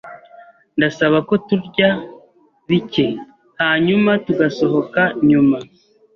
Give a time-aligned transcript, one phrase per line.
[0.77, 1.89] Ndasaba ko turya
[2.67, 3.07] bike,
[3.61, 5.57] hanyuma tugasohoka nyuma.